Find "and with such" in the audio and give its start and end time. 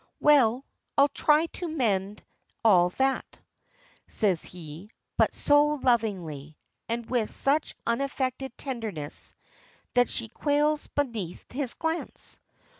6.89-7.75